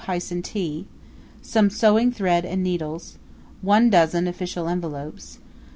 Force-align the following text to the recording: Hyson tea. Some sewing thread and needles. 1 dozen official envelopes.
Hyson 0.05 0.41
tea. 0.41 0.87
Some 1.43 1.69
sewing 1.69 2.11
thread 2.11 2.43
and 2.43 2.63
needles. 2.63 3.19
1 3.61 3.91
dozen 3.91 4.27
official 4.27 4.67
envelopes. 4.67 5.37